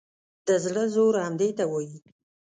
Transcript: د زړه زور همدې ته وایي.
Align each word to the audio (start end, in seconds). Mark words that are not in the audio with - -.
د 0.47 0.49
زړه 0.63 0.83
زور 0.95 1.13
همدې 1.25 1.49
ته 1.57 1.63
وایي. 1.71 1.99